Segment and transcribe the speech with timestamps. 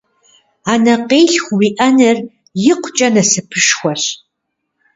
[0.71, 2.17] Анэкъилъху уиӏэныр
[2.71, 4.03] икъукӏэ насыпышхуэщ!